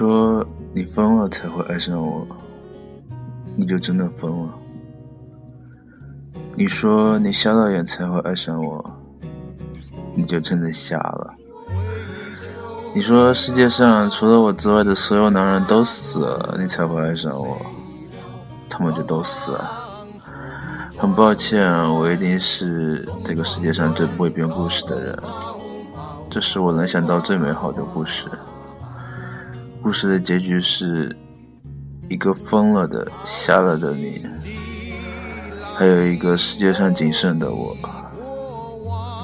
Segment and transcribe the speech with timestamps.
[0.00, 0.42] 说
[0.72, 2.26] 你疯了才会爱上我，
[3.54, 4.54] 你就真的疯了。
[6.54, 8.82] 你说你瞎了眼才会爱上我，
[10.14, 11.34] 你就真的瞎了。
[12.94, 17.58] 你说世界上除了我之外的所有男人都死了，你才会爱上我，
[18.70, 19.70] 他们就都死了。
[20.96, 25.18] 很抱歉，我一定是这个世界上最不会编故事的人。
[26.30, 28.26] 这是我能想到最美好的故事。
[29.82, 31.16] 故事的结局是
[32.08, 34.24] 一个疯了的、瞎了的你，
[35.74, 37.76] 还有一个世界上仅剩的我，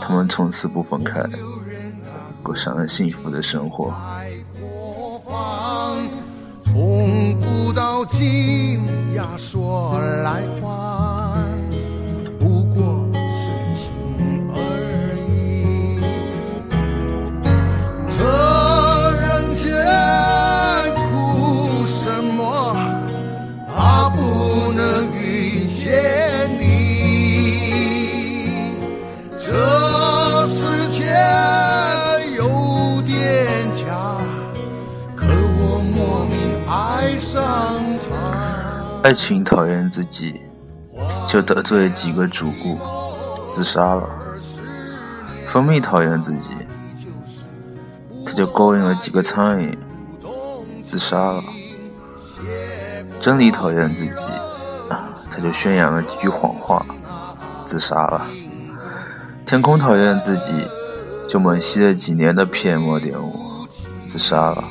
[0.00, 1.24] 他们从此不分开，
[2.42, 3.94] 过上了幸福的生活。
[6.64, 8.80] 从古到今
[9.14, 10.81] 呀，说来话。
[39.02, 40.40] 爱情讨厌自己，
[41.26, 42.78] 就得罪了几个主顾，
[43.52, 44.08] 自杀了；
[45.48, 46.50] 蜂蜜讨厌自己，
[48.24, 49.76] 他就勾引了几个苍蝇，
[50.84, 51.42] 自杀了；
[53.20, 54.22] 真理讨厌自己，
[54.88, 56.86] 他就宣扬了几句谎话，
[57.66, 58.20] 自杀了；
[59.44, 60.52] 天空讨厌自己，
[61.28, 63.66] 就猛吸了几年的 PM 点五，
[64.06, 64.62] 自杀了；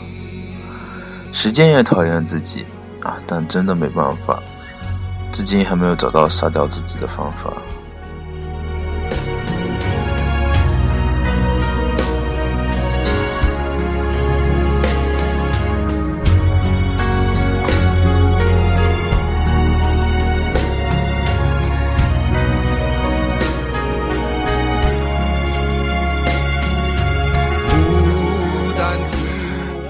[1.34, 2.66] 时间也讨厌自己。
[3.04, 3.18] 啊！
[3.28, 4.42] 但真的没办法，
[5.32, 7.54] 至今还没有找到杀掉自己的方法。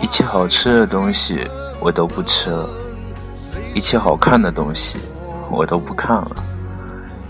[0.01, 1.47] 一切好吃的东西，
[1.79, 2.80] 我都不吃了。
[3.73, 4.97] 一切好看的东西，
[5.49, 6.35] 我都不看了；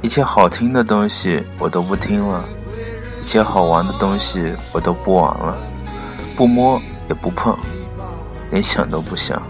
[0.02, 2.42] 一切好听的东西，我都不听了；
[3.22, 5.56] 一切好玩的东西，我都不玩了。
[6.36, 7.56] 不摸也不碰，
[8.50, 9.42] 连想都不想，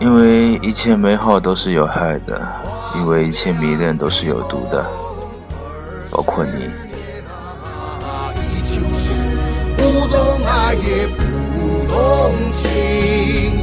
[0.00, 2.40] 因为一切美好都是有害的，
[2.96, 4.84] 因为一切迷恋都是有毒的，
[6.10, 6.68] 包括你。
[9.76, 11.22] 不懂爱也不
[11.86, 13.62] 懂情，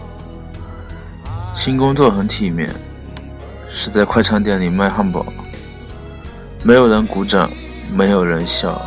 [1.63, 2.73] 新工作很体面，
[3.69, 5.23] 是在快餐店里卖汉堡。
[6.63, 7.47] 没有人鼓掌，
[7.93, 8.81] 没有人笑，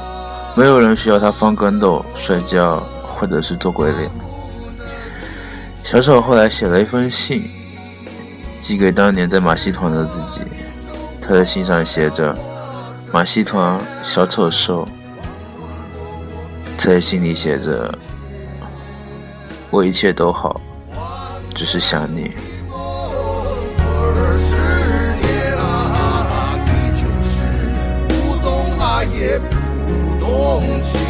[0.56, 4.10] 没有人需要他翻跟斗、摔跤或者是做鬼脸。
[5.84, 7.48] 小丑后来写了一封信，
[8.60, 10.40] 寄给当年在马戏团的自己。
[11.22, 12.36] 他的信上写着。
[13.12, 14.84] 马戏团小丑兽
[16.76, 17.96] 在信里写着
[19.70, 20.60] ：“我一切都好，
[21.54, 22.32] 只是想你。”
[29.24, 29.48] 也不
[30.20, 31.03] 懂去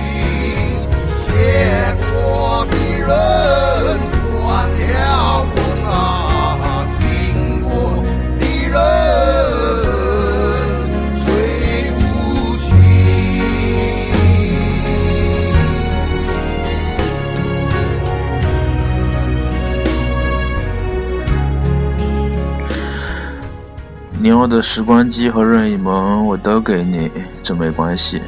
[24.24, 27.10] 你要的时光机和任意门我都给你，
[27.42, 28.22] 这没关系。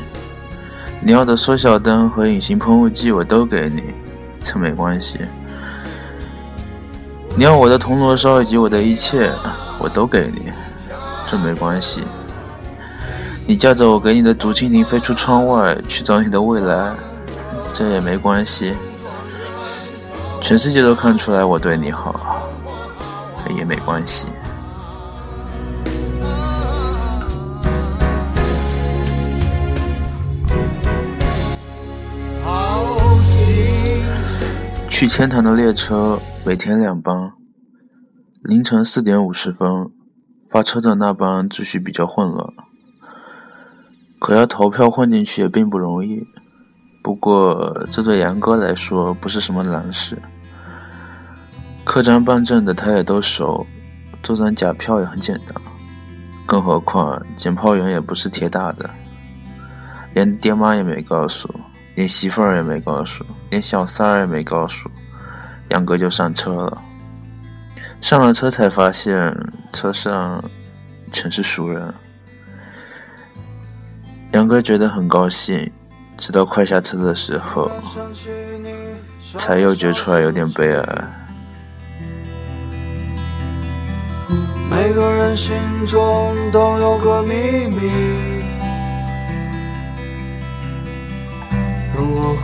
[1.00, 3.82] 你要的缩小灯和隐形喷雾剂我都给你，
[4.42, 5.18] 这没关系。
[7.34, 9.30] 你要我的铜锣烧以及我的一切，
[9.78, 10.52] 我都给你，
[11.26, 12.02] 这没关系。
[13.46, 16.92] 你驾着我给你的竹蜻蜓飞出窗外去找你的未来，
[17.72, 18.74] 这也没关系。
[20.42, 22.20] 全世界都看出来我对你好，
[23.48, 24.26] 也没关系。
[34.98, 37.30] 去天堂的列车每天两班，
[38.42, 39.90] 凌晨四点五十分，
[40.48, 42.48] 发车的那班秩序比较混乱，
[44.18, 46.26] 可要投票混进去也并不容易。
[47.02, 50.16] 不过这对杨哥来说不是什么难事，
[51.84, 53.66] 客栈办证的他也都熟，
[54.22, 55.54] 做张假票也很简单。
[56.46, 58.88] 更何况检票员也不是铁打的，
[60.14, 61.54] 连爹妈也没告诉，
[61.96, 64.88] 连媳妇儿也没告诉，连小三儿也没告诉，
[65.70, 66.82] 杨哥就上车了。
[68.00, 69.34] 上了车才发现
[69.72, 70.44] 车上
[71.12, 71.92] 全是熟人，
[74.32, 75.70] 杨哥觉得很高兴。
[76.18, 77.70] 直到快下车的时候，
[79.36, 81.04] 才又觉出来有点悲哀。
[84.70, 85.54] 每个人心
[85.86, 88.35] 中都有个秘密。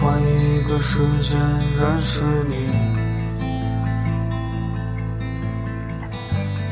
[0.00, 1.38] 换一个时间
[1.78, 2.68] 认识你，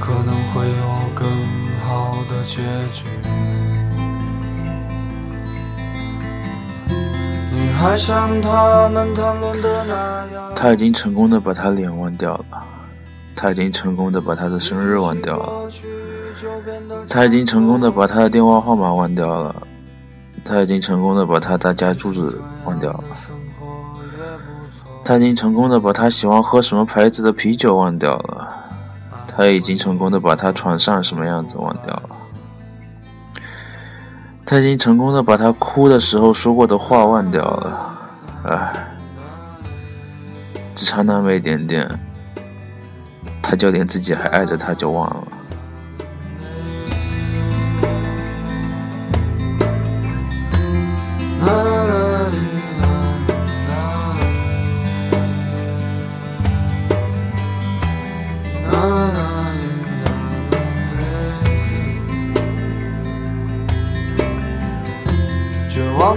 [0.00, 1.28] 可能会有更
[1.86, 2.60] 好的结
[2.92, 3.04] 局。
[7.52, 10.52] 你还像他们谈论的那样。
[10.56, 12.44] 他已经成功的把他脸忘掉了，
[13.36, 15.68] 他已经成功的把他的生日忘掉了，
[17.08, 19.54] 他已经成功的把他的电话号码忘掉了，
[20.44, 23.04] 他已经成功的把他大家住址忘掉了，
[25.04, 28.48] 他已经成功的把他喜欢喝什么牌子的啤酒忘掉了，
[29.28, 32.10] 他已经成功的把他床上什么样子忘掉了。
[34.44, 37.92] 他已经成功的把他哭的时候说过的话忘掉了，
[38.44, 38.72] 唉，
[40.74, 41.88] 只差那么一点点，
[43.40, 45.28] 他就连自己还爱着他就忘了。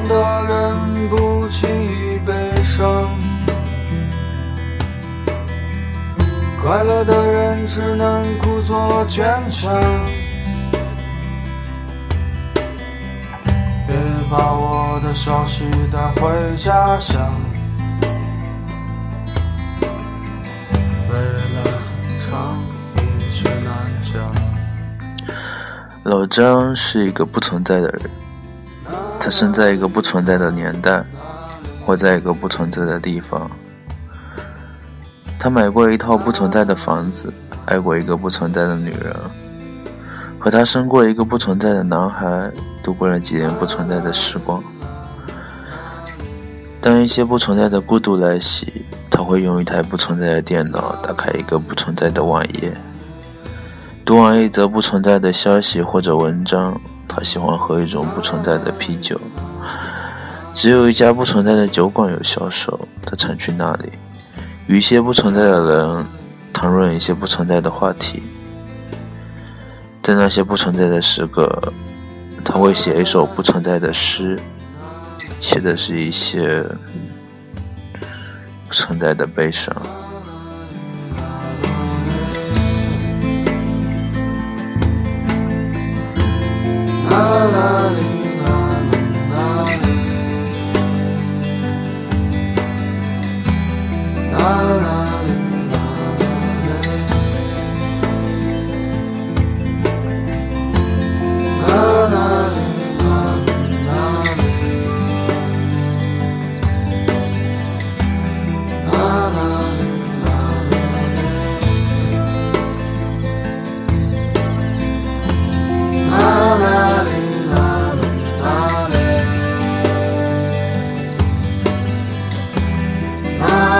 [0.07, 3.09] 的人不轻易悲伤，
[6.61, 9.73] 快乐的人只能故作坚强。
[13.85, 13.95] 别
[14.31, 17.21] 把我的消息带回家乡，
[21.09, 21.15] 未
[21.55, 22.57] 来很长，
[22.97, 24.13] 一切难讲。
[26.03, 28.22] 老张是一个不存在的人。
[29.19, 31.03] 他生在一个不存在的年代，
[31.85, 33.49] 活在一个不存在的地方。
[35.39, 37.33] 他买过一套不存在的房子，
[37.65, 39.15] 爱过一个不存在的女人，
[40.39, 42.51] 和他生过一个不存在的男孩，
[42.83, 44.61] 度过了几年不存在的时光。
[46.81, 52.75] 当一些不存在的孤独来袭，他会用一台不存在的电脑打开一个不存在的网页，
[54.03, 56.79] 读完一则不存在的消息或者文章。
[57.15, 59.19] 他喜欢喝一种不存在的啤酒，
[60.51, 63.91] 只有一家不存在的酒馆有销售，他常去那里，
[64.65, 66.05] 与一些不存在的人
[66.51, 68.23] 谈论一些不存在的话题。
[70.01, 71.71] 在那些不存在的时刻，
[72.43, 74.39] 他会写一首不存在的诗，
[75.39, 76.65] 写的是一些
[78.67, 79.71] 不存在的悲伤。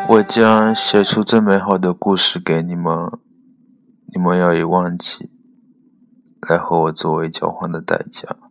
[0.09, 3.09] 我将写出最美好的故事给你们，
[4.15, 5.31] 你们要以忘记
[6.47, 8.42] 来和我作为交换的代价。